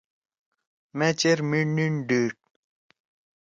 مأ 0.97 1.07
چیر 1.19 1.39
میِٹ 1.49 1.67
نیِند 1.75 1.97
ڈیڑ۔ 2.07 2.29